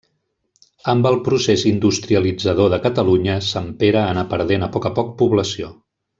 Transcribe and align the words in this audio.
Amb 0.93 1.07
el 1.09 1.17
procés 1.27 1.65
industrialitzador 1.71 2.71
de 2.75 2.79
Catalunya, 2.87 3.37
Sant 3.51 3.69
Pere 3.85 4.03
anà 4.07 4.25
perdent 4.35 4.67
a 4.69 4.71
poc 4.79 4.89
a 4.91 4.95
poc 5.01 5.13
població. 5.23 5.71